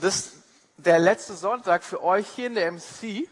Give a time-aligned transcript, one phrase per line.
[0.00, 0.38] Das
[0.78, 3.28] der letzte Sonntag für euch hier in der MC.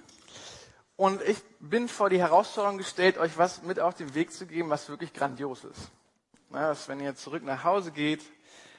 [0.96, 4.68] Und ich bin vor die Herausforderung gestellt, euch was mit auf den Weg zu geben,
[4.70, 5.90] was wirklich grandios ist.
[6.50, 8.22] Na, dass wenn ihr zurück nach Hause geht,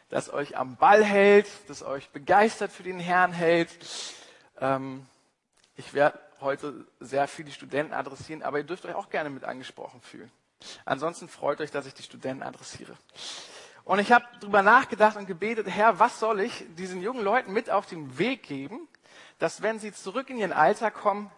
[0.10, 3.70] dass euch am Ball hält, dass euch begeistert für den Herrn hält.
[4.60, 5.06] Ähm,
[5.76, 10.02] ich werde heute sehr viele Studenten adressieren, aber ihr dürft euch auch gerne mit angesprochen
[10.02, 10.32] fühlen.
[10.86, 12.98] Ansonsten freut euch, dass ich die Studenten adressiere.
[13.88, 17.70] Und ich habe darüber nachgedacht und gebetet, Herr, was soll ich diesen jungen Leuten mit
[17.70, 18.86] auf den Weg geben,
[19.40, 21.32] dass wenn sie zurück in ihren Alltag kommen,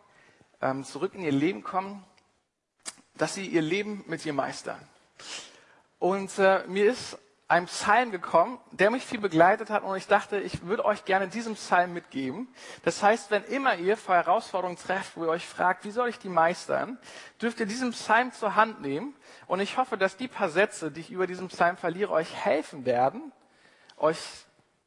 [0.60, 2.04] ähm, zurück in ihr Leben kommen,
[3.14, 4.80] dass sie ihr Leben mit dir meistern.
[6.00, 10.40] Und äh, mir ist ein Psalm gekommen, der mich viel begleitet hat und ich dachte,
[10.40, 12.48] ich würde euch gerne diesen Psalm mitgeben.
[12.86, 16.20] Das heißt, wenn immer ihr vor Herausforderungen trefft, wo ihr euch fragt, wie soll ich
[16.20, 17.00] die meistern,
[17.42, 19.16] dürft ihr diesen Psalm zur Hand nehmen
[19.48, 22.86] und ich hoffe, dass die paar Sätze, die ich über diesen Psalm verliere, euch helfen
[22.86, 23.32] werden,
[23.98, 24.20] euch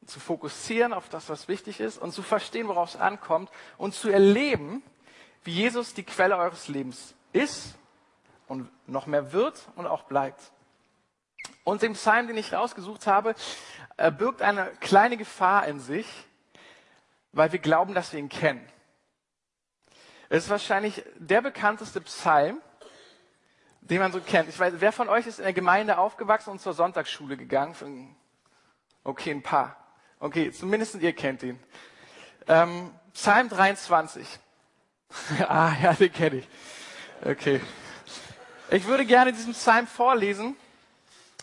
[0.06, 4.08] zu fokussieren auf das, was wichtig ist und zu verstehen, worauf es ankommt und zu
[4.08, 4.84] erleben,
[5.42, 7.74] wie Jesus die Quelle eures Lebens ist
[8.47, 10.52] und noch mehr wird und auch bleibt.
[11.64, 13.34] Und den Psalm, den ich rausgesucht habe,
[13.96, 16.06] äh, birgt eine kleine Gefahr in sich,
[17.32, 18.66] weil wir glauben, dass wir ihn kennen.
[20.28, 22.60] Es ist wahrscheinlich der bekannteste Psalm,
[23.80, 24.48] den man so kennt.
[24.48, 28.16] Ich weiß, wer von euch ist in der Gemeinde aufgewachsen und zur Sonntagsschule gegangen?
[29.04, 29.76] Okay, ein paar.
[30.19, 31.60] Okay, zumindest ihr kennt ihn.
[32.48, 34.26] Ähm, Psalm 23.
[35.48, 36.48] ah, ja, den kenne ich.
[37.24, 37.60] Okay.
[38.70, 40.56] Ich würde gerne diesen Psalm vorlesen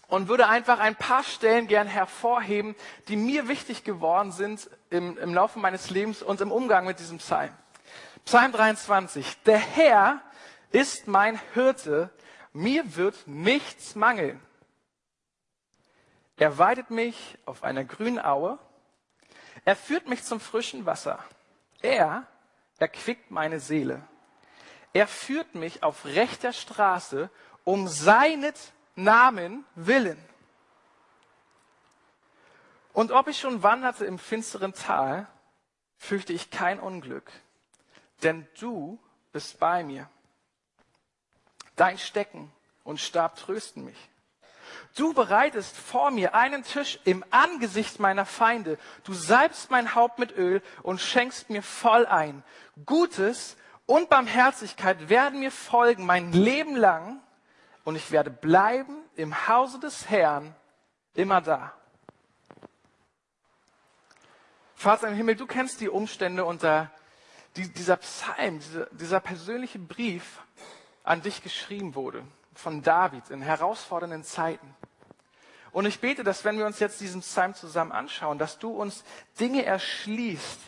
[0.09, 2.75] und würde einfach ein paar Stellen gern hervorheben,
[3.07, 7.19] die mir wichtig geworden sind im, im Laufe meines Lebens und im Umgang mit diesem
[7.19, 7.51] Psalm.
[8.25, 9.43] Psalm 23.
[9.43, 10.21] Der Herr
[10.71, 12.09] ist mein Hirte,
[12.51, 14.41] mir wird nichts mangeln.
[16.37, 18.57] Er weidet mich auf einer grünen Aue.
[19.65, 21.23] Er führt mich zum frischen Wasser.
[21.81, 22.25] Er
[22.79, 24.01] erquickt meine Seele.
[24.93, 27.29] Er führt mich auf rechter Straße
[27.63, 28.57] um seinet
[29.03, 30.17] Namen willen.
[32.93, 35.27] Und ob ich schon wanderte im finsteren Tal,
[35.97, 37.31] fürchte ich kein Unglück,
[38.23, 38.99] denn du
[39.31, 40.09] bist bei mir.
[41.75, 42.51] Dein Stecken
[42.83, 44.09] und Stab trösten mich.
[44.95, 48.77] Du bereitest vor mir einen Tisch im Angesicht meiner Feinde.
[49.03, 52.43] Du salbst mein Haupt mit Öl und schenkst mir voll ein.
[52.85, 53.55] Gutes
[53.85, 57.21] und Barmherzigkeit werden mir folgen mein Leben lang
[57.89, 60.55] und ich werde bleiben im Hause des Herrn
[61.15, 61.73] immer da.
[64.75, 66.91] Vater im Himmel, du kennst die Umstände unter
[67.55, 70.39] die, dieser Psalm, dieser, dieser persönliche Brief
[71.03, 72.23] an dich geschrieben wurde
[72.53, 74.75] von David in herausfordernden Zeiten.
[75.71, 79.03] Und ich bete, dass wenn wir uns jetzt diesen Psalm zusammen anschauen, dass du uns
[79.39, 80.59] Dinge erschließt,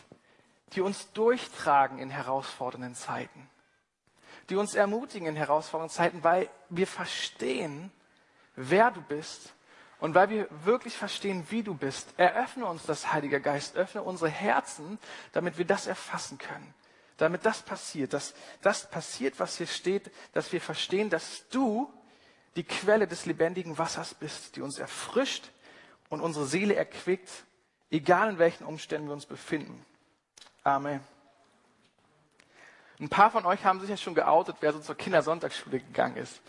[0.74, 3.51] die uns durchtragen in herausfordernden Zeiten
[4.52, 7.90] die uns ermutigen in herausfordernden Zeiten, weil wir verstehen,
[8.58, 9.54] wer du bist
[10.00, 12.14] und weil wir wirklich verstehen, wie du bist.
[12.18, 15.00] Eröffne uns das, Heilige Geist, öffne unsere Herzen,
[15.32, 16.74] damit wir das erfassen können.
[17.16, 21.90] Damit das passiert, dass das passiert, was hier steht, dass wir verstehen, dass du
[22.58, 25.50] die Quelle des lebendigen Wassers bist, die uns erfrischt
[26.10, 27.30] und unsere Seele erquickt,
[27.90, 29.86] egal in welchen Umständen wir uns befinden.
[30.64, 31.00] Amen.
[33.02, 36.40] Ein paar von euch haben sich ja schon geoutet, wer so zur Kindersonntagsschule gegangen ist.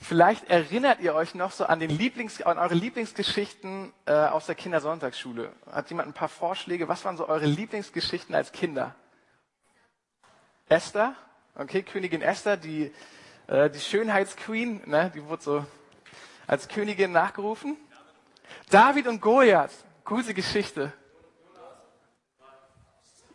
[0.00, 4.54] Vielleicht erinnert ihr euch noch so an, den Lieblings, an eure Lieblingsgeschichten äh, aus der
[4.54, 5.52] Kindersonntagsschule.
[5.68, 6.86] Hat jemand ein paar Vorschläge?
[6.86, 8.94] Was waren so eure Lieblingsgeschichten als Kinder?
[10.68, 11.16] Esther,
[11.56, 12.92] okay, Königin Esther, die,
[13.48, 15.66] äh, die Schönheitsqueen, ne, die wurde so
[16.46, 17.76] als Königin nachgerufen.
[18.70, 19.72] David und Goliath,
[20.04, 20.92] gute Geschichte.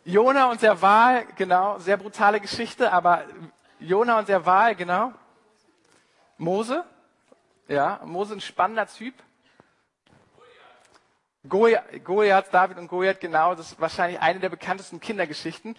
[0.04, 3.24] Jona und der Wal, genau, sehr brutale Geschichte, aber
[3.78, 5.12] Jona und der Wal, genau.
[6.38, 6.84] Mose,
[7.68, 9.14] ja, Mose ein spannender Typ.
[11.48, 15.76] Goliath, Goliath, David und Goliath, genau, das ist wahrscheinlich eine der bekanntesten Kindergeschichten.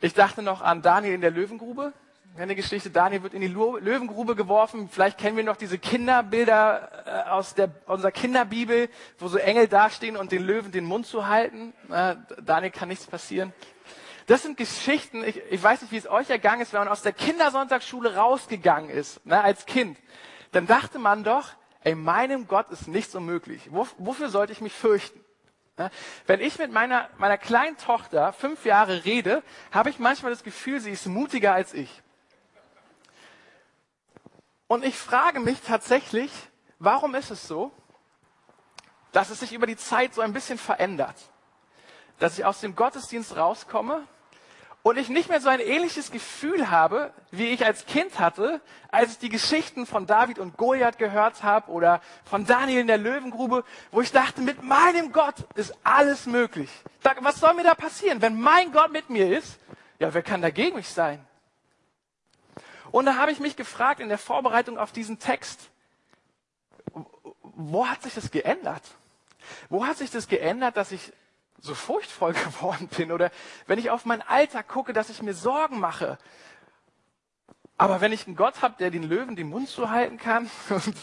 [0.00, 1.92] Ich dachte noch an Daniel in der Löwengrube
[2.40, 4.88] eine Geschichte, Daniel wird in die Löwengrube geworfen.
[4.90, 8.88] Vielleicht kennen wir noch diese Kinderbilder äh, aus der, unserer Kinderbibel,
[9.18, 11.72] wo so Engel dastehen und den Löwen den Mund zu halten.
[11.90, 13.52] Äh, Daniel kann nichts passieren.
[14.26, 17.02] Das sind Geschichten, ich, ich weiß nicht, wie es euch ergangen ist, wenn man aus
[17.02, 19.98] der Kindersonntagsschule rausgegangen ist, ne, als Kind.
[20.52, 21.48] Dann dachte man doch,
[21.82, 23.68] ey, meinem Gott ist nichts unmöglich.
[23.70, 25.18] Wo, wofür sollte ich mich fürchten?
[25.78, 25.90] Ne?
[26.26, 29.42] Wenn ich mit meiner, meiner kleinen Tochter fünf Jahre rede,
[29.72, 32.02] habe ich manchmal das Gefühl, sie ist mutiger als ich.
[34.68, 36.30] Und ich frage mich tatsächlich,
[36.78, 37.72] warum ist es so,
[39.10, 41.16] dass es sich über die Zeit so ein bisschen verändert?
[42.18, 44.02] dass ich aus dem Gottesdienst rauskomme
[44.82, 48.60] und ich nicht mehr so ein ähnliches Gefühl habe, wie ich als Kind hatte,
[48.90, 52.98] als ich die Geschichten von David und Goliath gehört habe oder von Daniel in der
[52.98, 56.70] Löwengrube, wo ich dachte, mit meinem Gott ist alles möglich.
[57.20, 58.22] Was soll mir da passieren?
[58.22, 59.58] Wenn mein Gott mit mir ist,
[59.98, 61.24] ja, wer kann dagegen mich sein?
[62.90, 65.70] Und da habe ich mich gefragt in der Vorbereitung auf diesen Text,
[67.42, 68.82] wo hat sich das geändert?
[69.68, 71.12] Wo hat sich das geändert, dass ich
[71.60, 73.30] so furchtvoll geworden bin oder
[73.66, 76.18] wenn ich auf meinen Alltag gucke, dass ich mir Sorgen mache.
[77.76, 80.94] Aber wenn ich einen Gott habe, der den Löwen den Mund zuhalten kann und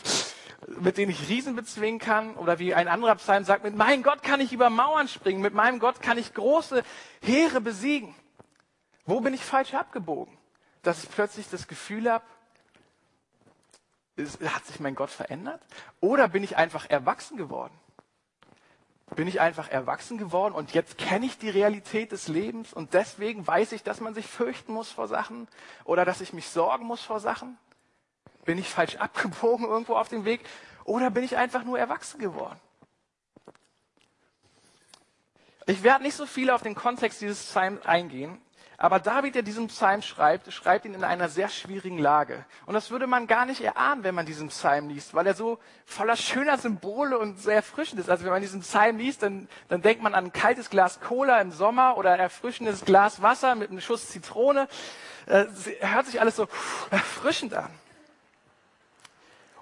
[0.80, 4.24] mit dem ich Riesen bezwingen kann oder wie ein anderer Psalm sagt, mit meinem Gott
[4.24, 6.84] kann ich über Mauern springen, mit meinem Gott kann ich große
[7.22, 8.16] Heere besiegen.
[9.06, 10.35] Wo bin ich falsch abgebogen?
[10.86, 12.24] Dass ich plötzlich das Gefühl habe,
[14.46, 15.62] hat sich mein Gott verändert?
[16.00, 17.78] Oder bin ich einfach erwachsen geworden?
[19.16, 23.46] bin ich einfach erwachsen geworden und jetzt kenne ich die Realität des Lebens und deswegen
[23.46, 25.48] weiß ich, dass man sich fürchten muss vor Sachen
[25.86, 27.58] oder dass ich mich sorgen muss vor Sachen?
[28.46, 30.42] Bin ich falsch abgebogen irgendwo auf dem Weg
[30.84, 32.60] oder bin ich einfach nur erwachsen geworden?
[35.68, 38.42] Ich werde nicht so viel auf den Kontext dieses Psalms eingehen,
[38.78, 42.44] aber David, der diesen Psalm schreibt, schreibt ihn in einer sehr schwierigen Lage.
[42.66, 45.60] Und das würde man gar nicht erahnen, wenn man diesen Psalm liest, weil er so
[45.86, 48.10] voller schöner Symbole und sehr erfrischend ist.
[48.10, 51.40] Also wenn man diesen Psalm liest, dann, dann denkt man an ein kaltes Glas Cola
[51.40, 54.68] im Sommer oder ein erfrischendes Glas Wasser mit einem Schuss Zitrone.
[55.26, 55.46] Äh,
[55.80, 56.48] hört sich alles so
[56.92, 57.70] erfrischend an.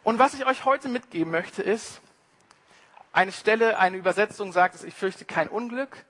[0.03, 2.01] Und was ich euch heute mitgeben möchte, ist,
[3.13, 6.03] eine Stelle, eine Übersetzung sagt es, ich fürchte kein Unglück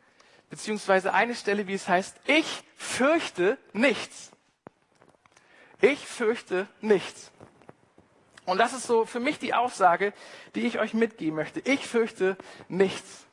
[0.53, 4.29] beziehungsweise eine Stelle, wie es heißt, ich fürchte nichts.
[5.81, 7.31] Ich fürchte nichts.
[8.45, 10.13] Und das ist so für mich die Aussage,
[10.53, 11.59] die ich euch mitgeben möchte.
[11.61, 12.37] Ich fürchte
[12.69, 13.25] nichts.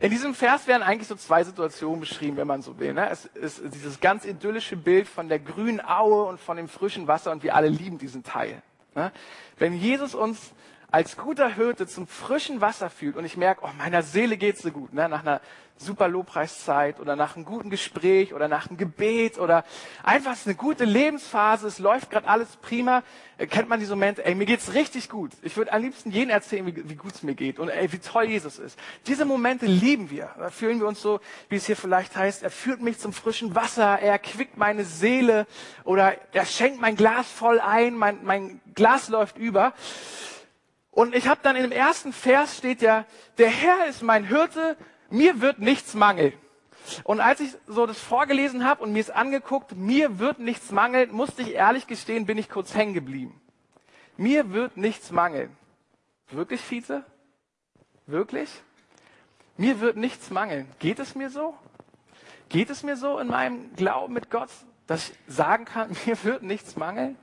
[0.00, 2.92] In diesem Vers werden eigentlich so zwei Situationen beschrieben, wenn man so will.
[2.92, 3.08] Ne?
[3.08, 7.32] Es ist dieses ganz idyllische Bild von der grünen Aue und von dem frischen Wasser
[7.32, 8.60] und wir alle lieben diesen Teil.
[8.94, 9.12] Ne?
[9.56, 10.52] Wenn Jesus uns
[10.90, 14.70] als guter Hirte zum frischen Wasser fühlt und ich merke, oh, meiner Seele geht's so
[14.70, 15.08] gut, ne?
[15.08, 15.40] nach einer
[15.80, 19.64] super Lobpreiszeit oder nach einem guten Gespräch oder nach einem Gebet oder
[20.02, 23.02] einfach eine gute Lebensphase, es läuft gerade alles prima,
[23.38, 25.30] äh, kennt man diese Momente, ey, mir geht's richtig gut.
[25.42, 27.98] Ich würde am liebsten jedem erzählen, wie, wie gut es mir geht und ey, wie
[27.98, 28.78] toll Jesus ist.
[29.06, 30.30] Diese Momente lieben wir.
[30.38, 33.54] Da fühlen wir uns so, wie es hier vielleicht heißt, er führt mich zum frischen
[33.54, 35.46] Wasser, er quickt meine Seele
[35.84, 39.72] oder er schenkt mein Glas voll ein, mein, mein Glas läuft über.
[40.90, 43.04] Und ich habe dann in dem ersten Vers steht ja,
[43.38, 44.76] der Herr ist mein Hirte,
[45.08, 46.32] mir wird nichts mangeln.
[47.04, 51.12] Und als ich so das vorgelesen habe und mir es angeguckt, mir wird nichts mangeln,
[51.12, 53.40] musste ich ehrlich gestehen, bin ich kurz hängen geblieben.
[54.16, 55.56] Mir wird nichts mangeln.
[56.30, 57.04] Wirklich, Vize?
[58.06, 58.50] Wirklich?
[59.56, 60.68] Mir wird nichts mangeln.
[60.78, 61.54] Geht es mir so?
[62.48, 64.50] Geht es mir so in meinem Glauben mit Gott,
[64.86, 67.16] dass ich sagen kann, mir wird nichts mangeln?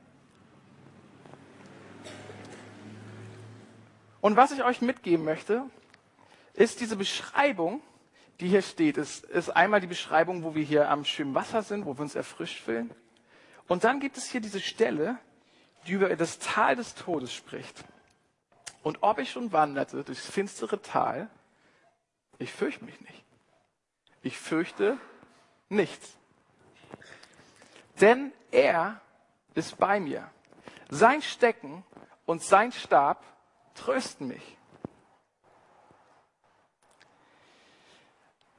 [4.28, 5.64] Und was ich euch mitgeben möchte,
[6.54, 7.82] ist diese Beschreibung,
[8.42, 8.98] die hier steht.
[8.98, 12.14] Es ist einmal die Beschreibung, wo wir hier am schönen Wasser sind, wo wir uns
[12.14, 12.92] erfrischt fühlen.
[13.70, 15.18] Und dann gibt es hier diese Stelle,
[15.86, 17.86] die über das Tal des Todes spricht.
[18.84, 21.30] Und ob ich schon wanderte durchs finstere Tal,
[22.38, 23.24] ich fürchte mich nicht.
[24.24, 24.98] Ich fürchte
[25.70, 26.18] nichts.
[28.02, 29.00] Denn er
[29.56, 30.30] ist bei mir.
[30.90, 31.86] Sein Stecken
[32.26, 33.24] und sein Stab
[33.78, 34.58] trösten mich.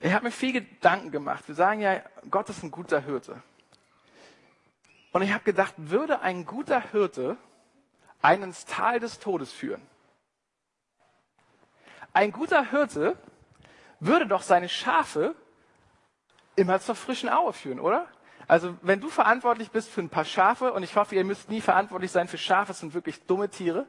[0.01, 1.47] Ich habe mir viel Gedanken gemacht.
[1.49, 3.43] Wir sagen ja, Gott ist ein guter Hirte.
[5.13, 7.37] Und ich habe gedacht, würde ein guter Hirte
[8.23, 9.83] einen ins Tal des Todes führen?
[12.13, 13.17] Ein guter Hirte
[14.01, 15.35] würde doch seine Schafe
[16.57, 18.07] immer zur frischen Aue führen, oder?
[18.47, 21.61] Also wenn du verantwortlich bist für ein paar Schafe, und ich hoffe, ihr müsst nie
[21.61, 23.87] verantwortlich sein für Schafe, es sind wirklich dumme Tiere,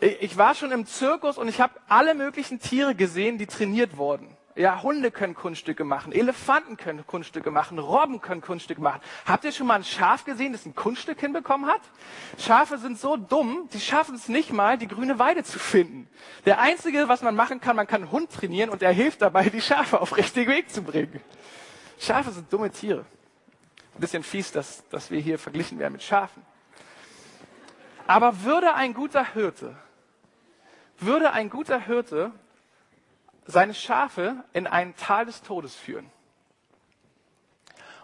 [0.00, 4.36] ich war schon im Zirkus und ich habe alle möglichen Tiere gesehen, die trainiert wurden.
[4.56, 9.00] Ja, Hunde können Kunststücke machen, Elefanten können Kunststücke machen, Robben können Kunststücke machen.
[9.24, 11.80] Habt ihr schon mal ein Schaf gesehen, das ein Kunststück hinbekommen hat?
[12.36, 16.08] Schafe sind so dumm, die schaffen es nicht mal, die grüne Weide zu finden.
[16.46, 19.48] Der einzige, was man machen kann, man kann einen Hund trainieren und er hilft dabei,
[19.48, 21.20] die Schafe auf richtigen Weg zu bringen.
[21.98, 23.04] Schafe sind dumme Tiere.
[23.94, 26.42] Ein bisschen fies, dass, dass wir hier verglichen werden mit Schafen.
[28.06, 29.76] Aber würde ein guter Hirte
[31.02, 32.32] würde ein guter Hirte
[33.46, 36.10] seine Schafe in ein Tal des Todes führen.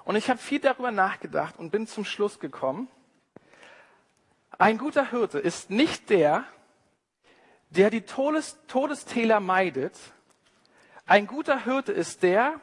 [0.05, 2.89] Und ich habe viel darüber nachgedacht und bin zum Schluss gekommen,
[4.59, 6.45] ein guter Hirte ist nicht der,
[7.71, 9.95] der die Todes Todestäler meidet.
[11.05, 12.61] Ein guter Hirte ist der,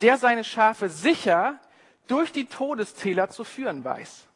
[0.00, 1.60] der seine Schafe sicher
[2.06, 4.26] durch die Todestäler zu führen weiß.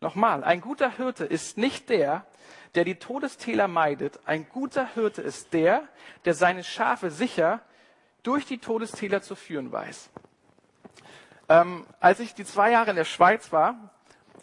[0.00, 2.26] Nochmal, ein guter Hirte ist nicht der,
[2.76, 4.20] der die Todestäler meidet.
[4.26, 5.82] Ein guter Hirte ist der,
[6.24, 7.60] der seine Schafe sicher
[8.22, 10.10] durch die Todestäler zu führen weiß.
[11.48, 13.90] Ähm, als ich die zwei Jahre in der Schweiz war,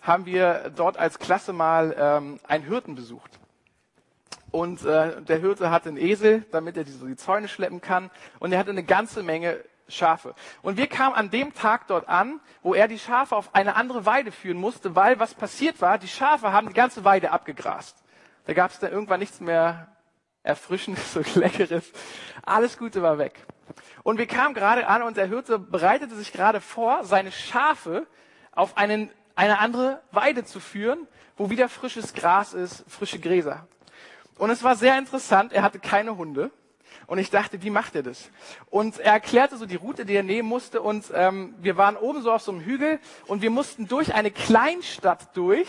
[0.01, 3.39] haben wir dort als Klasse mal ähm, einen Hirten besucht.
[4.51, 8.09] Und äh, der Hirte hatte einen Esel, damit er die, so die Zäune schleppen kann.
[8.39, 10.33] Und er hatte eine ganze Menge Schafe.
[10.61, 14.05] Und wir kamen an dem Tag dort an, wo er die Schafe auf eine andere
[14.05, 18.02] Weide führen musste, weil was passiert war, die Schafe haben die ganze Weide abgegrast.
[18.45, 19.87] Da gab es dann irgendwann nichts mehr
[20.43, 21.91] Erfrischendes und Leckeres.
[22.43, 23.39] Alles Gute war weg.
[24.03, 28.05] Und wir kamen gerade an und der Hirte bereitete sich gerade vor, seine Schafe
[28.51, 31.07] auf einen, eine andere Weide zu führen,
[31.37, 33.65] wo wieder frisches Gras ist, frische Gräser.
[34.37, 36.51] Und es war sehr interessant, er hatte keine Hunde.
[37.07, 38.29] Und ich dachte, wie macht er das?
[38.69, 40.81] Und er erklärte so die Route, die er nehmen musste.
[40.81, 44.31] Und ähm, wir waren oben so auf so einem Hügel und wir mussten durch eine
[44.31, 45.67] Kleinstadt durch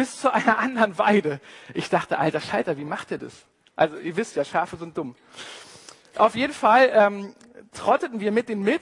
[0.00, 1.42] bis zu einer anderen Weide.
[1.74, 3.34] Ich dachte, alter Scheiter, wie macht er das?
[3.76, 5.14] Also ihr wisst ja, Schafe sind dumm.
[6.16, 7.34] Auf jeden Fall ähm,
[7.74, 8.80] trotteten wir mit denen mit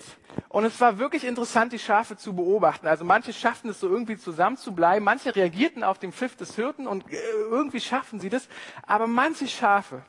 [0.49, 2.87] und es war wirklich interessant, die Schafe zu beobachten.
[2.87, 6.55] Also manche schafften es so irgendwie zusammen zu bleiben, manche reagierten auf den Pfiff des
[6.55, 7.17] Hirten und äh,
[7.51, 8.49] irgendwie schaffen sie das,
[8.87, 10.05] aber manche Schafe,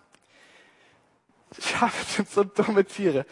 [1.60, 3.26] Schafe sind so dumme Tiere.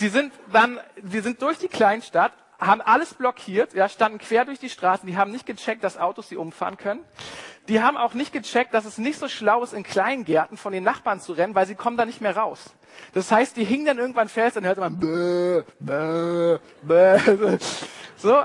[0.00, 2.32] Die sind dann, wir sind durch die Kleinstadt,
[2.66, 6.28] haben alles blockiert, ja, standen quer durch die Straßen, die haben nicht gecheckt, dass Autos
[6.28, 7.04] sie umfahren können.
[7.68, 10.82] Die haben auch nicht gecheckt, dass es nicht so schlau ist, in Kleingärten von den
[10.82, 12.74] Nachbarn zu rennen, weil sie kommen da nicht mehr raus.
[13.14, 17.58] Das heißt, die hingen dann irgendwann fest und hörte man bäh, bäh, bäh.
[18.16, 18.42] So.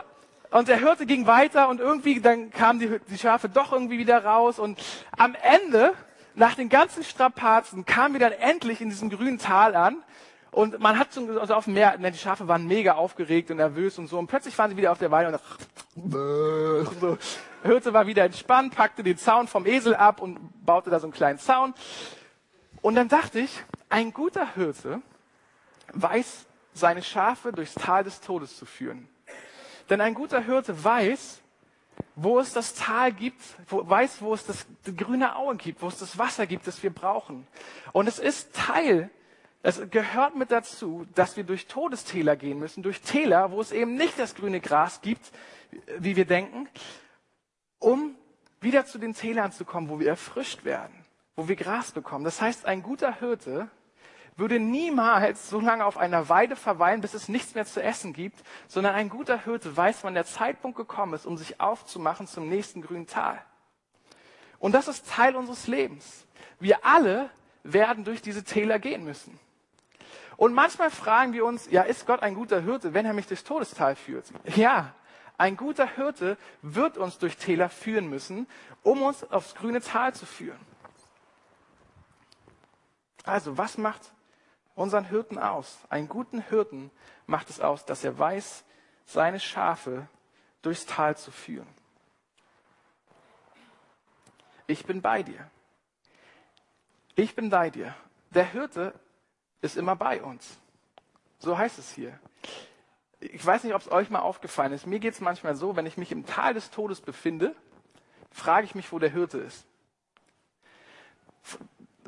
[0.50, 4.24] Und der Hirte ging weiter und irgendwie dann kamen die, die Schafe doch irgendwie wieder
[4.24, 4.82] raus und
[5.18, 5.94] am Ende,
[6.36, 9.98] nach den ganzen Strapazen, kamen wir dann endlich in diesem grünen Tal an
[10.58, 14.00] und man hat so also auf dem Meer, die Schafe waren mega aufgeregt und nervös
[14.00, 14.18] und so.
[14.18, 17.18] Und plötzlich waren sie wieder auf der Weide und, und so.
[17.62, 21.14] Hirte war wieder entspannt, packte den Zaun vom Esel ab und baute da so einen
[21.14, 21.76] kleinen Zaun.
[22.82, 23.52] Und dann dachte ich,
[23.90, 25.04] ein guter Hirte
[25.94, 29.08] weiß, seine Schafe durchs Tal des Todes zu führen.
[29.92, 31.40] Denn ein guter Hirte weiß,
[32.16, 34.66] wo es das Tal gibt, wo, weiß, wo es das
[34.98, 37.46] grüne Aue gibt, wo es das Wasser gibt, das wir brauchen.
[37.92, 39.12] Und es ist Teil,
[39.64, 43.96] es gehört mit dazu, dass wir durch Todestäler gehen müssen, durch Täler, wo es eben
[43.96, 45.32] nicht das grüne Gras gibt,
[46.00, 46.70] wie wir denken,
[47.80, 48.16] um
[48.62, 52.24] wieder zu den Tälern zu kommen, wo wir erfrischt werden, wo wir Gras bekommen.
[52.24, 53.70] Das heißt, ein guter Hirte
[54.36, 58.38] würde niemals so lange auf einer Weide verweilen, bis es nichts mehr zu essen gibt,
[58.68, 62.82] sondern ein guter Hirte weiß, wann der Zeitpunkt gekommen ist, um sich aufzumachen zum nächsten
[62.82, 63.42] grünen Tal.
[64.60, 66.26] Und das ist Teil unseres Lebens.
[66.60, 67.30] Wir alle
[67.64, 69.40] werden durch diese Täler gehen müssen.
[70.38, 73.44] Und manchmal fragen wir uns, ja, ist Gott ein guter Hirte, wenn er mich durchs
[73.44, 74.25] Todestal führt?
[74.56, 74.94] Ja,
[75.38, 78.48] ein guter Hirte wird uns durch Täler führen müssen,
[78.84, 80.60] um uns aufs grüne Tal zu führen.
[83.24, 84.13] Also, was macht
[84.75, 85.79] unseren Hirten aus?
[85.89, 86.91] Einen guten Hirten
[87.25, 88.63] macht es aus, dass er weiß,
[89.06, 90.08] seine Schafe
[90.62, 91.67] durchs Tal zu führen.
[94.67, 95.50] Ich bin bei dir.
[97.15, 97.96] Ich bin bei dir.
[98.32, 98.94] Der Hirte
[99.62, 100.58] ist immer bei uns.
[101.40, 102.20] So heißt es hier
[103.20, 104.86] ich weiß nicht, ob es euch mal aufgefallen ist.
[104.86, 107.56] Mir geht es manchmal so, wenn ich mich im Tal des Todes befinde,
[108.32, 109.66] frage ich mich, wo der Hirte ist.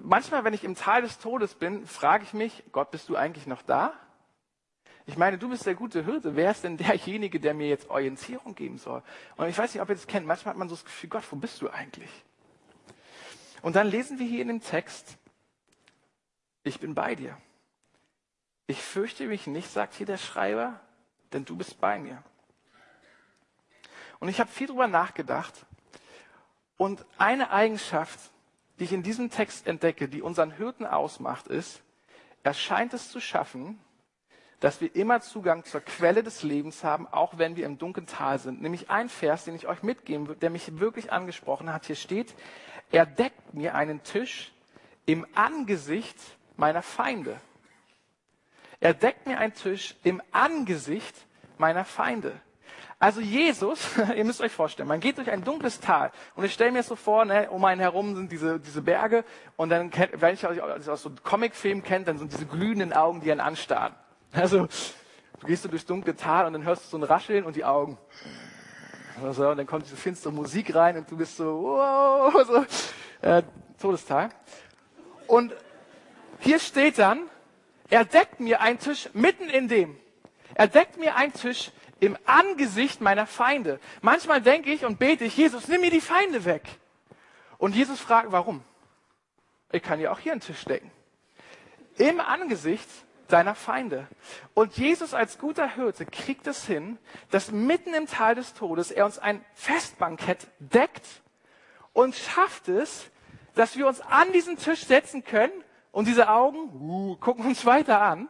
[0.01, 3.47] Manchmal, wenn ich im Tal des Todes bin, frage ich mich, Gott, bist du eigentlich
[3.47, 3.93] noch da?
[5.05, 6.35] Ich meine, du bist der gute Hirte.
[6.35, 9.01] Wer ist denn derjenige, der mir jetzt Orientierung geben soll?
[9.35, 10.27] Und ich weiß nicht, ob ihr das kennt.
[10.27, 12.11] Manchmal hat man so das Gefühl, Gott, wo bist du eigentlich?
[13.61, 15.17] Und dann lesen wir hier in dem Text,
[16.63, 17.37] ich bin bei dir.
[18.67, 20.79] Ich fürchte mich nicht, sagt hier der Schreiber,
[21.33, 22.23] denn du bist bei mir.
[24.19, 25.65] Und ich habe viel drüber nachgedacht.
[26.77, 28.19] Und eine Eigenschaft,
[28.77, 31.81] die ich in diesem Text entdecke, die unseren Hirten ausmacht, ist,
[32.43, 33.79] er scheint es zu schaffen,
[34.59, 38.39] dass wir immer Zugang zur Quelle des Lebens haben, auch wenn wir im dunklen Tal
[38.39, 38.61] sind.
[38.61, 41.85] Nämlich ein Vers, den ich euch mitgeben würde, der mich wirklich angesprochen hat.
[41.85, 42.33] Hier steht,
[42.91, 44.51] er deckt mir einen Tisch
[45.05, 46.17] im Angesicht
[46.59, 47.39] meiner Feinde.
[48.79, 51.15] Er deckt mir einen Tisch im Angesicht
[51.57, 52.39] meiner Feinde.
[52.99, 53.79] Also Jesus,
[54.15, 56.97] ihr müsst euch vorstellen, man geht durch ein dunkles Tal und ich stelle mir so
[56.97, 59.23] vor, ne, um einen herum sind diese, diese Berge
[59.55, 63.31] und dann, wenn ich das aus so Comicfilmen kennt, dann sind diese glühenden Augen, die
[63.31, 63.95] einen anstarren.
[64.33, 64.67] Also
[65.39, 67.63] du gehst du durchs dunkle Tal und dann hörst du so ein Rascheln und die
[67.63, 67.97] Augen.
[69.21, 72.65] Und dann kommt diese finstere Musik rein und du bist so, wow, so.
[73.27, 73.43] Äh,
[73.79, 74.29] Todestal.
[75.27, 75.53] Und
[76.39, 77.21] hier steht dann,
[77.89, 79.97] er deckt mir einen Tisch mitten in dem.
[80.55, 83.79] Er deckt mir einen Tisch im Angesicht meiner Feinde.
[84.01, 86.63] Manchmal denke ich und bete ich, Jesus, nimm mir die Feinde weg.
[87.57, 88.63] Und Jesus fragt, warum?
[89.71, 90.91] Ich kann ja auch hier einen Tisch decken.
[91.97, 92.87] Im Angesicht
[93.27, 94.07] deiner Feinde.
[94.53, 96.97] Und Jesus als guter Hirte kriegt es hin,
[97.31, 101.05] dass mitten im Tal des Todes er uns ein Festbankett deckt
[101.93, 103.09] und schafft es,
[103.55, 105.51] dass wir uns an diesen Tisch setzen können
[105.91, 108.29] und diese Augen uh, gucken uns weiter an.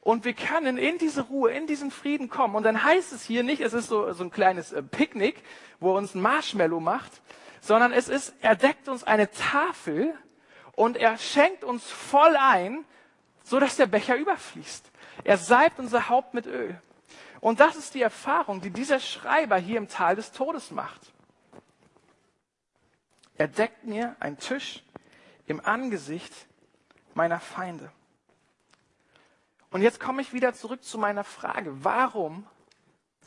[0.00, 2.56] Und wir können in diese Ruhe, in diesen Frieden kommen.
[2.56, 5.42] Und dann heißt es hier nicht, es ist so, so ein kleines äh, Picknick,
[5.78, 7.22] wo er uns ein Marshmallow macht,
[7.60, 10.12] sondern es ist, er deckt uns eine Tafel
[10.74, 12.84] und er schenkt uns voll ein,
[13.44, 14.90] so dass der Becher überfließt.
[15.22, 16.80] Er salbt unser Haupt mit Öl.
[17.40, 21.00] Und das ist die Erfahrung, die dieser Schreiber hier im Tal des Todes macht.
[23.36, 24.82] Er deckt mir einen Tisch
[25.46, 26.32] im Angesicht
[27.16, 27.90] meiner Feinde.
[29.70, 31.84] Und jetzt komme ich wieder zurück zu meiner Frage.
[31.84, 32.46] Warum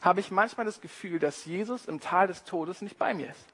[0.01, 3.45] habe ich manchmal das Gefühl, dass Jesus im Tal des Todes nicht bei mir ist?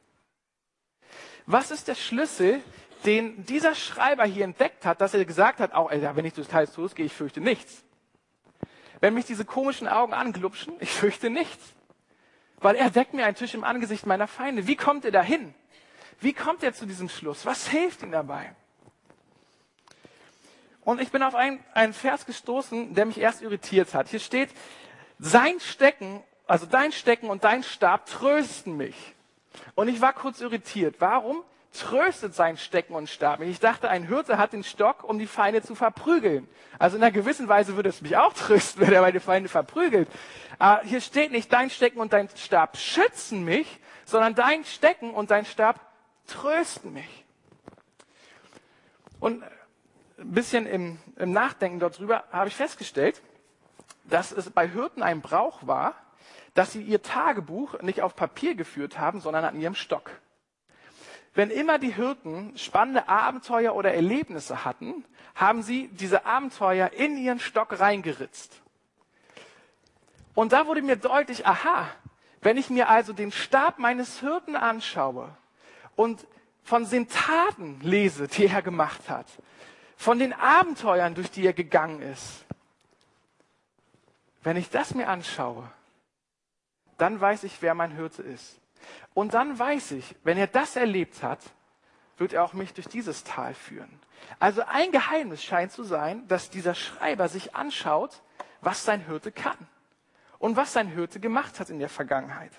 [1.46, 2.62] Was ist der Schlüssel,
[3.06, 6.50] den dieser Schreiber hier entdeckt hat, dass er gesagt hat, auch, ey, wenn ich durchs
[6.50, 7.84] Tal des Todes gehe, ich fürchte nichts.
[9.00, 11.74] Wenn mich diese komischen Augen anglupschen, ich fürchte nichts.
[12.60, 14.68] Weil er deckt mir einen Tisch im Angesicht meiner Feinde.
[14.68, 15.56] Wie kommt er dahin?
[16.20, 17.46] Wie kommt er zu diesem Schluss?
[17.46, 18.56] Was hilft ihm dabei?
[20.84, 24.08] Und ich bin auf einen, einen Vers gestoßen, der mich erst irritiert hat.
[24.08, 24.50] Hier steht,
[25.20, 29.16] sein Stecken, also dein Stecken und dein Stab trösten mich.
[29.76, 30.96] Und ich war kurz irritiert.
[31.00, 35.28] Warum tröstet sein Stecken und Stab Ich dachte, ein Hirte hat den Stock, um die
[35.28, 36.48] Feinde zu verprügeln.
[36.80, 40.10] Also in einer gewissen Weise würde es mich auch trösten, wenn er meine Feinde verprügelt.
[40.60, 45.32] Aber hier steht nicht, dein Stecken und dein Stab schützen mich, sondern dein Stecken und
[45.32, 45.80] dein Stab
[46.28, 47.26] trösten mich.
[49.20, 49.44] Und
[50.22, 53.22] ein bisschen im, im Nachdenken darüber habe ich festgestellt,
[54.06, 55.96] dass es bei Hirten ein Brauch war,
[56.54, 60.12] dass sie ihr Tagebuch nicht auf Papier geführt haben, sondern an ihrem Stock.
[61.34, 67.40] Wenn immer die Hirten spannende Abenteuer oder Erlebnisse hatten, haben sie diese Abenteuer in ihren
[67.40, 68.62] Stock reingeritzt.
[70.36, 71.88] Und da wurde mir deutlich, aha,
[72.42, 75.30] wenn ich mir also den Stab meines Hirten anschaue
[75.96, 76.26] und
[76.64, 79.28] von den Taten lese, die er gemacht hat,
[80.02, 82.44] von den Abenteuern, durch die er gegangen ist,
[84.42, 85.72] wenn ich das mir anschaue,
[86.98, 88.60] dann weiß ich, wer mein Hirte ist.
[89.14, 91.40] Und dann weiß ich, wenn er das erlebt hat,
[92.18, 94.00] wird er auch mich durch dieses Tal führen.
[94.40, 98.24] Also ein Geheimnis scheint zu sein, dass dieser Schreiber sich anschaut,
[98.62, 99.68] was sein Hirte kann
[100.40, 102.54] und was sein Hirte gemacht hat in der Vergangenheit.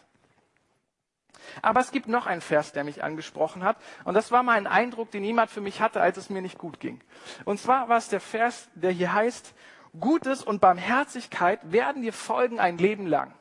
[1.60, 3.76] Aber es gibt noch einen Vers, der mich angesprochen hat.
[4.04, 6.58] Und das war mal ein Eindruck, den jemand für mich hatte, als es mir nicht
[6.58, 7.00] gut ging.
[7.44, 9.54] Und zwar war es der Vers, der hier heißt,
[9.98, 13.34] Gutes und Barmherzigkeit werden dir folgen ein Leben lang.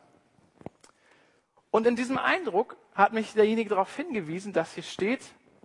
[1.70, 5.22] Und in diesem Eindruck hat mich derjenige darauf hingewiesen, dass hier steht,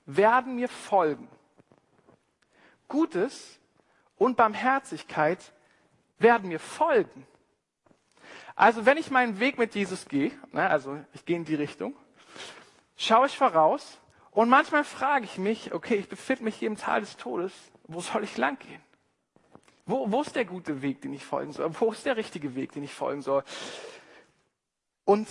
[0.07, 1.29] werden mir folgen.
[2.87, 3.59] Gutes
[4.17, 5.53] und Barmherzigkeit
[6.19, 7.27] werden mir folgen.
[8.55, 11.95] Also wenn ich meinen Weg mit Jesus gehe, ne, also ich gehe in die Richtung,
[12.97, 17.01] schaue ich voraus und manchmal frage ich mich, okay, ich befinde mich hier im Tal
[17.01, 17.53] des Todes,
[17.85, 18.81] wo soll ich lang gehen?
[19.87, 21.71] Wo, wo ist der gute Weg, den ich folgen soll?
[21.79, 23.45] Wo ist der richtige Weg, den ich folgen soll?
[25.05, 25.29] Und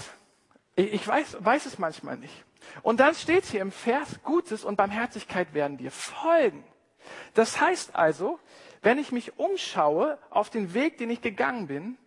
[0.76, 2.46] ich weiß, weiß es manchmal nicht.
[2.82, 6.64] Und dann steht hier im Vers, Gutes und Barmherzigkeit werden dir folgen.
[7.34, 8.40] Das heißt also,
[8.82, 11.98] wenn ich mich umschaue auf den Weg, den ich gegangen bin,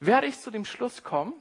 [0.00, 1.32] werde ich zu dem Schluss kommen,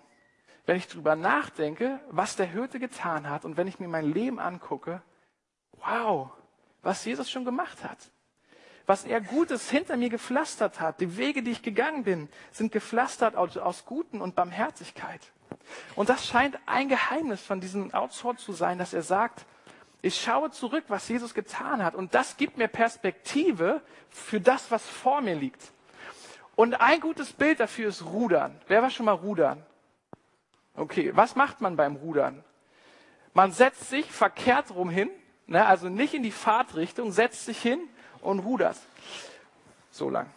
[0.66, 4.40] wenn ich darüber nachdenke, was der Hirte getan hat und wenn ich mir mein Leben
[4.40, 5.02] angucke,
[5.74, 6.32] wow,
[6.82, 7.98] was Jesus schon gemacht hat.
[8.88, 11.00] Was er Gutes hinter mir gepflastert hat.
[11.02, 15.22] Die Wege, die ich gegangen bin, sind gepflastert aus, Guten und Barmherzigkeit.
[15.96, 19.46] Und das scheint ein Geheimnis von diesem Outsource zu sein, dass er sagt,
[20.04, 21.96] ich schaue zurück, was Jesus getan hat.
[21.96, 25.72] Und das gibt mir Perspektive für das, was vor mir liegt.
[26.56, 28.60] Und ein gutes Bild dafür ist Rudern.
[28.68, 29.66] Wer war schon mal Rudern?
[30.76, 32.44] Okay, was macht man beim Rudern?
[33.34, 35.10] Man setzt sich verkehrt rum hin,
[35.48, 37.80] ne, also nicht in die Fahrtrichtung, setzt sich hin
[38.22, 38.78] und rudert.
[39.92, 40.28] So lang.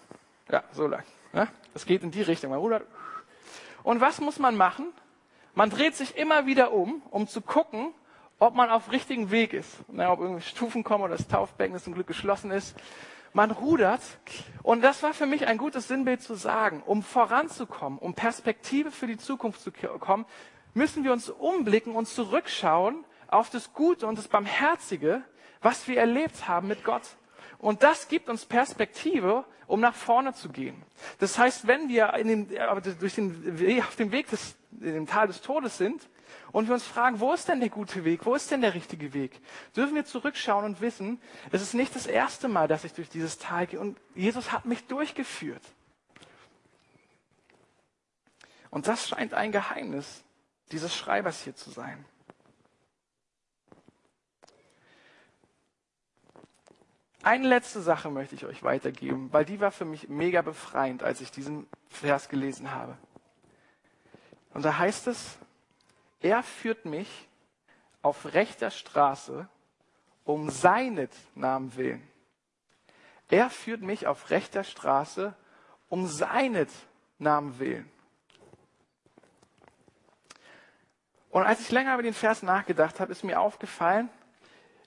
[0.50, 1.02] Ja, so lang.
[1.32, 1.48] Ne?
[1.74, 2.50] Das geht in die Richtung.
[2.50, 2.86] Man rudert.
[3.82, 4.86] Und was muss man machen?
[5.54, 7.92] Man dreht sich immer wieder um, um zu gucken,
[8.38, 9.76] ob man auf richtigen Weg ist.
[9.88, 12.76] Na, ob irgendwie Stufen kommen oder das Taufbecken das zum Glück geschlossen ist.
[13.32, 14.00] Man rudert.
[14.62, 16.82] Und das war für mich ein gutes Sinnbild zu sagen.
[16.86, 20.26] Um voranzukommen, um Perspektive für die Zukunft zu kommen,
[20.74, 25.22] müssen wir uns umblicken und zurückschauen auf das Gute und das Barmherzige,
[25.60, 27.02] was wir erlebt haben mit Gott.
[27.58, 30.82] Und das gibt uns Perspektive, um nach vorne zu gehen.
[31.18, 35.06] Das heißt, wenn wir in den, äh, durch den auf dem Weg des, in dem
[35.06, 36.08] Tal des Todes sind
[36.52, 38.26] und wir uns fragen, wo ist denn der gute Weg?
[38.26, 39.40] Wo ist denn der richtige Weg?
[39.76, 43.38] Dürfen wir zurückschauen und wissen, es ist nicht das erste Mal, dass ich durch dieses
[43.38, 45.62] Tal gehe und Jesus hat mich durchgeführt.
[48.70, 50.24] Und das scheint ein Geheimnis
[50.72, 52.04] dieses Schreibers hier zu sein.
[57.22, 61.20] Eine letzte Sache möchte ich euch weitergeben, weil die war für mich mega befreiend, als
[61.20, 62.96] ich diesen Vers gelesen habe.
[64.54, 65.37] Und da heißt es,
[66.20, 67.28] er führt mich
[68.02, 69.48] auf rechter Straße
[70.24, 72.06] um seinet Namen willen.
[73.28, 75.34] Er führt mich auf rechter Straße
[75.88, 76.70] um seinet
[77.18, 77.90] Namen willen.
[81.30, 84.08] Und als ich länger über den Vers nachgedacht habe, ist mir aufgefallen,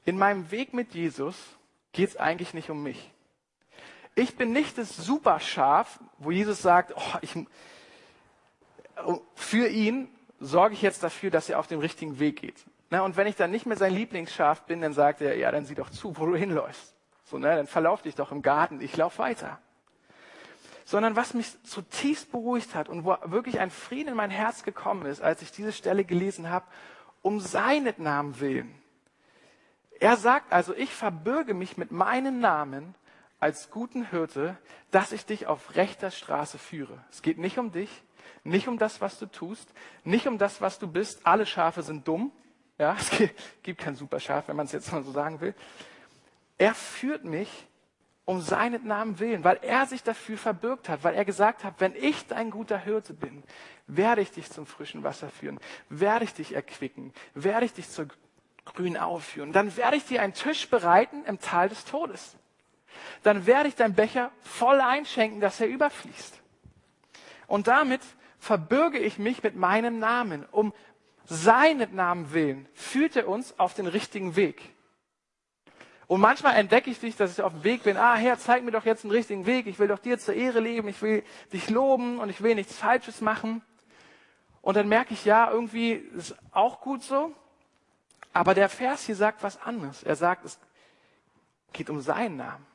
[0.05, 1.35] in meinem Weg mit Jesus
[1.91, 3.11] geht es eigentlich nicht um mich.
[4.15, 7.35] Ich bin nicht das Superschaf, wo Jesus sagt, oh, ich,
[9.35, 10.09] für ihn
[10.41, 12.65] sorge ich jetzt dafür, dass er auf den richtigen Weg geht.
[12.89, 15.65] Na, und wenn ich dann nicht mehr sein Lieblingsschaf bin, dann sagt er, ja, dann
[15.65, 16.93] sieh doch zu, wo du hinläufst.
[17.23, 19.59] So, ne, dann verlauf dich doch im Garten, ich lauf weiter.
[20.83, 25.05] Sondern was mich zutiefst beruhigt hat und wo wirklich ein Frieden in mein Herz gekommen
[25.05, 26.65] ist, als ich diese Stelle gelesen habe,
[27.21, 28.75] um seinen Namen willen.
[29.99, 32.95] Er sagt also, ich verbürge mich mit meinem Namen
[33.39, 34.57] als guten Hirte,
[34.89, 36.97] dass ich dich auf rechter Straße führe.
[37.11, 37.89] Es geht nicht um dich,
[38.43, 39.67] nicht um das, was du tust,
[40.03, 41.25] nicht um das, was du bist.
[41.25, 42.31] Alle Schafe sind dumm.
[42.77, 43.29] Ja, es
[43.63, 45.53] gibt kein Superschaf, wenn man es jetzt mal so sagen will.
[46.57, 47.67] Er führt mich
[48.25, 51.95] um seinen Namen willen, weil er sich dafür verbürgt hat, weil er gesagt hat, wenn
[51.95, 53.43] ich dein guter Hirte bin,
[53.87, 58.07] werde ich dich zum frischen Wasser führen, werde ich dich erquicken, werde ich dich zur
[58.65, 59.51] grün aufführen.
[59.51, 62.35] Dann werde ich dir einen Tisch bereiten im Tal des Todes.
[63.23, 66.40] Dann werde ich deinen Becher voll einschenken, dass er überfließt.
[67.51, 67.99] Und damit
[68.39, 70.45] verbürge ich mich mit meinem Namen.
[70.51, 70.71] Um
[71.25, 74.61] seinen Namen willen führt er uns auf den richtigen Weg.
[76.07, 77.97] Und manchmal entdecke ich dich, dass ich auf dem Weg bin.
[77.97, 79.67] Ah, Herr, zeig mir doch jetzt einen richtigen Weg.
[79.67, 80.87] Ich will doch dir zur Ehre leben.
[80.87, 83.61] Ich will dich loben und ich will nichts Falsches machen.
[84.61, 87.33] Und dann merke ich, ja, irgendwie ist auch gut so.
[88.31, 90.03] Aber der Vers hier sagt was anderes.
[90.03, 90.57] Er sagt, es
[91.73, 92.65] geht um seinen Namen.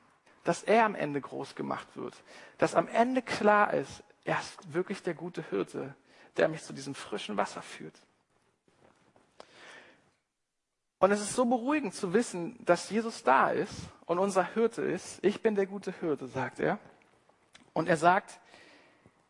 [0.45, 2.15] Dass er am Ende groß gemacht wird.
[2.59, 5.95] Dass am Ende klar ist, er ist wirklich der gute Hirte,
[6.37, 7.95] der mich zu diesem frischen Wasser führt.
[10.99, 13.73] Und es ist so beruhigend zu wissen, dass Jesus da ist
[14.05, 15.23] und unser Hirte ist.
[15.23, 16.79] Ich bin der gute Hirte, sagt er.
[17.73, 18.41] Und er sagt,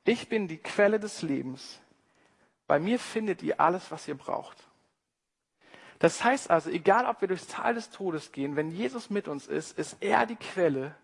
[0.05, 1.79] ich bin die Quelle des Lebens.
[2.67, 4.57] Bei mir findet ihr alles, was ihr braucht.
[5.99, 9.47] Das heißt also, egal ob wir durchs Tal des Todes gehen, wenn Jesus mit uns
[9.47, 10.95] ist, ist er die Quelle,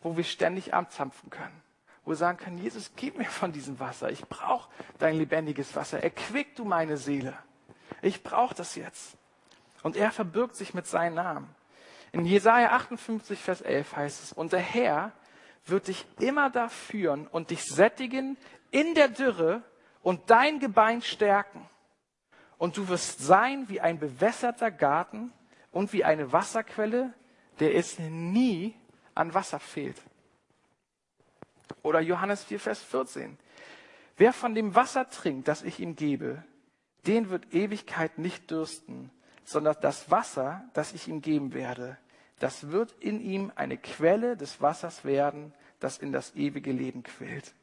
[0.00, 1.62] wo wir ständig anzapfen können.
[2.04, 4.10] Wo wir sagen können, Jesus, gib mir von diesem Wasser.
[4.10, 6.02] Ich brauche dein lebendiges Wasser.
[6.02, 7.36] Erquick du meine Seele.
[8.02, 9.16] Ich brauche das jetzt.
[9.82, 11.54] Und er verbirgt sich mit seinem Namen.
[12.12, 15.12] In Jesaja 58, Vers 11 heißt es, und der Herr
[15.66, 18.36] wird dich immer da führen und dich sättigen
[18.70, 19.62] in der Dürre
[20.02, 21.68] und dein Gebein stärken
[22.60, 25.32] und du wirst sein wie ein bewässerter Garten
[25.70, 27.14] und wie eine Wasserquelle,
[27.58, 28.74] der es nie
[29.14, 29.96] an Wasser fehlt.
[31.82, 33.38] Oder Johannes 4, Vers 14.
[34.16, 36.44] Wer von dem Wasser trinkt, das ich ihm gebe,
[37.06, 39.10] den wird Ewigkeit nicht dürsten,
[39.44, 41.96] sondern das Wasser, das ich ihm geben werde,
[42.38, 47.54] das wird in ihm eine Quelle des Wassers werden, das in das ewige Leben quillt.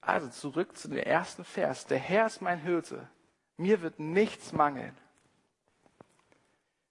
[0.00, 1.86] Also zurück zu dem ersten Vers.
[1.86, 3.08] Der Herr ist mein Hirte.
[3.56, 4.96] Mir wird nichts mangeln.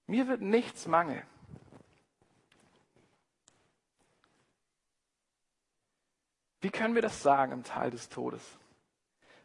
[0.07, 1.23] Mir wird nichts mangeln.
[6.65, 8.41] Wie können wir das sagen im Tal des Todes?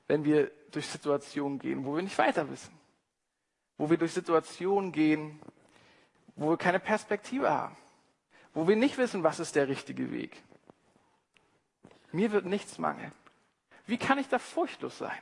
[0.07, 2.73] Wenn wir durch Situationen gehen, wo wir nicht weiter wissen.
[3.77, 5.39] Wo wir durch Situationen gehen,
[6.35, 7.77] wo wir keine Perspektive haben.
[8.55, 10.43] Wo wir nicht wissen, was ist der richtige Weg.
[12.11, 13.13] Mir wird nichts mangeln.
[13.85, 15.21] Wie kann ich da furchtlos sein,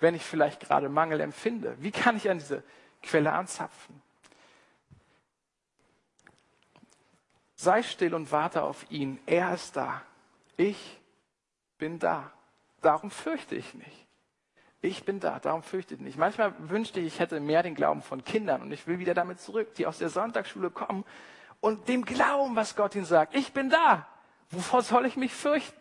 [0.00, 1.76] wenn ich vielleicht gerade Mangel empfinde?
[1.78, 2.62] Wie kann ich an diese
[3.02, 4.00] Quelle anzapfen?
[7.54, 9.20] Sei still und warte auf ihn.
[9.26, 10.00] Er ist da.
[10.56, 10.97] Ich
[11.78, 12.32] bin da.
[12.80, 14.06] Darum fürchte ich nicht.
[14.80, 16.18] Ich bin da, darum fürchte ich nicht.
[16.18, 19.40] Manchmal wünschte ich, ich hätte mehr den Glauben von Kindern und ich will wieder damit
[19.40, 21.04] zurück, die aus der Sonntagsschule kommen
[21.60, 23.34] und dem Glauben, was Gott ihnen sagt.
[23.34, 24.06] Ich bin da.
[24.50, 25.76] Wovor soll ich mich fürchten?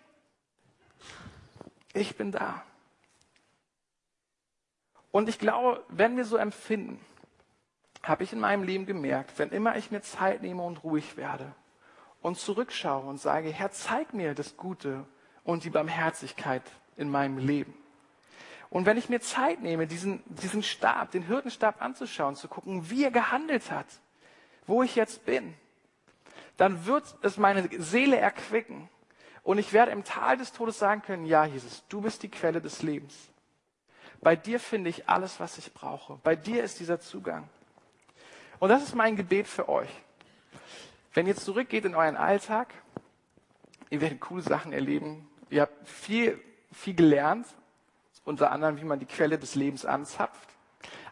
[1.94, 2.64] Ich bin da.
[5.12, 7.00] Und ich glaube, wenn wir so empfinden,
[8.04, 11.54] habe ich in meinem Leben gemerkt, wenn immer ich mir Zeit nehme und ruhig werde
[12.22, 15.06] und zurückschaue und sage, Herr, zeig mir das Gute
[15.48, 16.62] und die Barmherzigkeit
[16.98, 17.74] in meinem Leben.
[18.70, 23.06] Und wenn ich mir Zeit nehme, diesen, diesen Stab, den Hirtenstab anzuschauen, zu gucken, wie
[23.06, 23.88] er gehandelt hat,
[24.66, 25.54] wo ich jetzt bin,
[26.58, 28.90] dann wird es meine Seele erquicken.
[29.42, 32.60] Und ich werde im Tal des Todes sagen können, ja, Jesus, du bist die Quelle
[32.60, 33.16] des Lebens.
[34.20, 36.20] Bei dir finde ich alles, was ich brauche.
[36.24, 37.48] Bei dir ist dieser Zugang.
[38.60, 39.90] Und das ist mein Gebet für euch.
[41.14, 42.74] Wenn ihr zurückgeht in euren Alltag,
[43.90, 45.30] ihr werdet coole Sachen erleben.
[45.50, 46.40] Ihr habt viel,
[46.72, 47.48] viel gelernt,
[48.26, 50.50] unter anderem, wie man die Quelle des Lebens anzapft.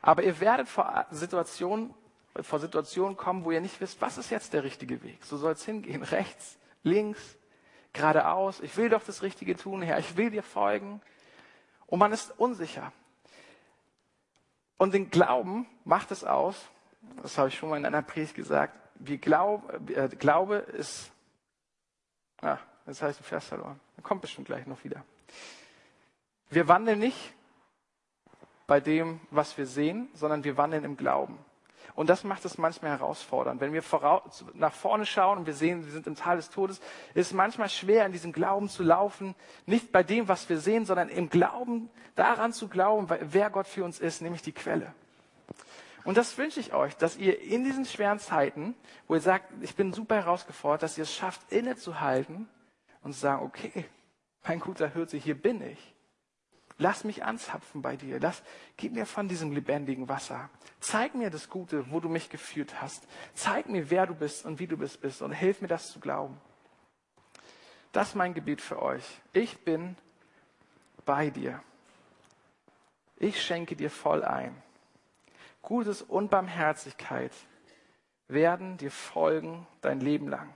[0.01, 1.93] Aber ihr werdet vor Situationen,
[2.41, 5.23] vor Situationen kommen, wo ihr nicht wisst, was ist jetzt der richtige Weg?
[5.23, 6.03] So soll es hingehen.
[6.03, 7.37] Rechts, links,
[7.93, 8.59] geradeaus.
[8.59, 9.99] Ich will doch das Richtige tun, Herr.
[9.99, 11.01] Ich will dir folgen.
[11.87, 12.91] Und man ist unsicher.
[14.77, 16.57] Und den Glauben macht es aus,
[17.21, 21.11] das habe ich schon mal in einer Predigt gesagt, wie Glaub, äh, Glaube ist,
[22.41, 23.79] ah, das heißt, du fährst verloren.
[23.95, 25.03] Dann kommt bestimmt gleich noch wieder.
[26.49, 27.33] Wir wandeln nicht
[28.67, 31.37] bei dem, was wir sehen, sondern wir wandeln im Glauben.
[31.95, 33.61] Und das macht es manchmal herausfordernd.
[33.61, 33.83] Wenn wir
[34.53, 36.79] nach vorne schauen und wir sehen, wir sind im Tal des Todes,
[37.13, 39.33] ist es manchmal schwer, in diesem Glauben zu laufen.
[39.65, 43.85] Nicht bei dem, was wir sehen, sondern im Glauben, daran zu glauben, wer Gott für
[43.85, 44.93] uns ist, nämlich die Quelle.
[46.03, 48.75] Und das wünsche ich euch, dass ihr in diesen schweren Zeiten,
[49.07, 52.47] wo ihr sagt, ich bin super herausgefordert, dass ihr es schafft, innezuhalten
[53.05, 53.85] und sagen, okay,
[54.47, 55.93] mein guter Hirte, hier bin ich.
[56.77, 58.19] Lass mich anzapfen bei dir.
[58.19, 58.41] Lass,
[58.77, 60.49] gib mir von diesem lebendigen Wasser.
[60.79, 63.07] Zeig mir das Gute, wo du mich geführt hast.
[63.35, 65.99] Zeig mir, wer du bist und wie du bist, bist und hilf mir das zu
[65.99, 66.41] glauben.
[67.91, 69.05] Das ist mein Gebet für euch.
[69.31, 69.95] Ich bin
[71.05, 71.61] bei dir.
[73.17, 74.61] Ich schenke dir voll ein.
[75.61, 77.31] Gutes und Barmherzigkeit
[78.27, 80.53] werden dir folgen dein Leben lang.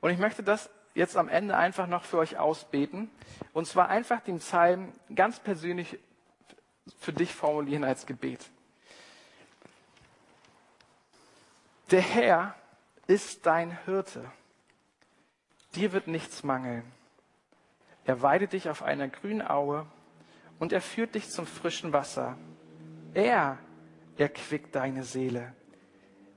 [0.00, 3.08] Und ich möchte das jetzt am Ende einfach noch für euch ausbeten.
[3.52, 5.98] Und zwar einfach den Psalm ganz persönlich
[6.98, 8.50] für dich formulieren als Gebet.
[11.92, 12.54] Der Herr
[13.06, 14.30] ist dein Hirte.
[15.76, 16.84] Dir wird nichts mangeln.
[18.04, 19.86] Er weidet dich auf einer grünen Aue
[20.58, 22.36] und er führt dich zum frischen Wasser.
[23.14, 23.58] Er
[24.16, 25.54] erquickt deine Seele.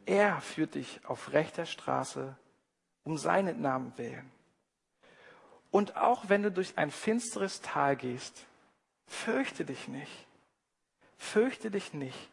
[0.05, 2.37] Er führt dich auf rechter Straße
[3.03, 4.31] um seinen Namen willen.
[5.71, 8.45] Und auch wenn du durch ein finsteres Tal gehst,
[9.07, 10.27] fürchte dich nicht.
[11.17, 12.29] Fürchte dich nicht.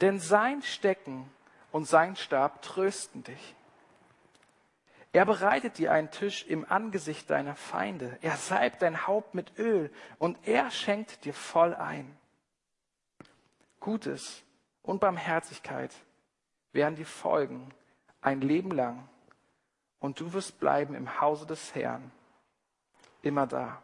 [0.00, 1.30] Denn sein Stecken
[1.70, 3.54] und sein Stab trösten dich.
[5.12, 8.18] Er bereitet dir einen Tisch im Angesicht deiner Feinde.
[8.20, 12.14] Er salbt dein Haupt mit Öl und er schenkt dir voll ein.
[13.80, 14.42] Gutes
[14.82, 15.94] und Barmherzigkeit
[16.72, 17.72] werden dir folgen
[18.20, 19.08] ein Leben lang
[20.00, 22.10] und du wirst bleiben im Hause des Herrn
[23.26, 23.82] immer da.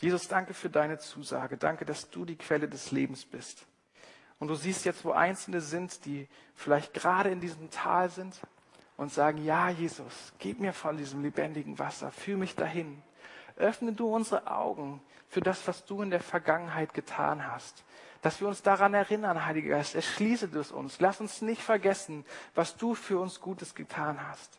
[0.00, 1.56] Jesus, danke für deine Zusage.
[1.56, 3.66] Danke, dass du die Quelle des Lebens bist.
[4.38, 8.40] Und du siehst jetzt, wo Einzelne sind, die vielleicht gerade in diesem Tal sind
[8.96, 13.02] und sagen, ja, Jesus, gib mir von diesem lebendigen Wasser, führ mich dahin.
[13.56, 17.82] Öffne du unsere Augen für das, was du in der Vergangenheit getan hast.
[18.22, 21.00] Dass wir uns daran erinnern, Heiliger Geist, erschließe es uns.
[21.00, 24.58] Lass uns nicht vergessen, was du für uns Gutes getan hast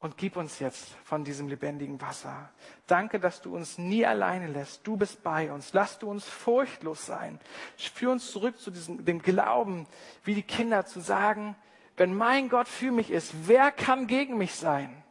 [0.00, 2.50] und gib uns jetzt von diesem lebendigen Wasser.
[2.86, 4.86] Danke, dass du uns nie alleine lässt.
[4.86, 5.74] Du bist bei uns.
[5.74, 7.38] Lass du uns furchtlos sein.
[7.76, 9.86] Führ uns zurück zu diesem, dem Glauben,
[10.24, 11.54] wie die Kinder zu sagen,
[11.98, 15.02] wenn mein Gott für mich ist, wer kann gegen mich sein?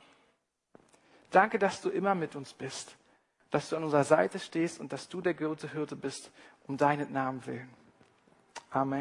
[1.30, 2.96] Danke, dass du immer mit uns bist,
[3.52, 6.32] dass du an unserer Seite stehst und dass du der gute Hirte bist,
[6.66, 7.70] um deinen Namen willen.
[8.72, 8.98] Amen.